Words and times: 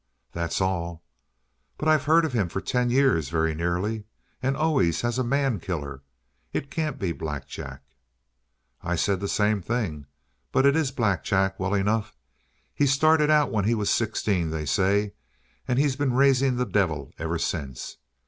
"That's 0.31 0.59
all." 0.61 1.03
"But 1.77 1.87
I've 1.87 2.05
heard 2.05 2.25
of 2.25 2.33
him 2.33 2.49
for 2.49 2.59
ten 2.59 2.89
years, 2.89 3.29
very 3.29 3.53
nearly. 3.53 4.05
And 4.41 4.57
always 4.57 5.03
as 5.03 5.19
a 5.19 5.23
man 5.23 5.59
killer. 5.59 6.01
It 6.53 6.71
can't 6.71 6.97
be 6.97 7.11
Black 7.11 7.47
Jack." 7.47 7.83
"I 8.81 8.95
said 8.95 9.19
the 9.19 9.27
same 9.27 9.61
thing, 9.61 10.07
but 10.51 10.65
it's 10.65 10.89
Black 10.89 11.23
Jack, 11.23 11.59
well 11.59 11.75
enough. 11.75 12.15
He 12.73 12.87
started 12.87 13.29
out 13.29 13.51
when 13.51 13.65
he 13.65 13.75
was 13.75 13.91
sixteen, 13.91 14.49
they 14.49 14.65
say, 14.65 15.13
and 15.67 15.77
he's 15.77 15.95
been 15.95 16.15
raising 16.15 16.55
the 16.55 16.65
devil 16.65 17.11
ever 17.19 17.37
since. 17.37 17.97